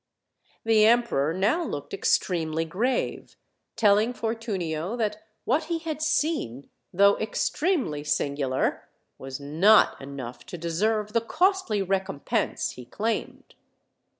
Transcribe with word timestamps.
The 0.63 0.87
emperor 0.87 1.31
now 1.31 1.63
looked 1.63 1.93
extremely 1.93 2.65
grave, 2.65 3.35
telling 3.75 4.13
For 4.13 4.33
tunio 4.33 4.97
that 4.97 5.21
what 5.45 5.65
he 5.65 5.77
had 5.77 6.01
seen, 6.01 6.67
though 6.91 7.19
extremely 7.19 8.03
singular, 8.03 8.89
was 9.19 9.39
not 9.39 10.01
enough 10.01 10.43
to 10.47 10.57
deserve 10.57 11.13
the 11.13 11.21
costly 11.21 11.83
recompense 11.83 12.71
he 12.71 12.85
claimed. 12.87 13.53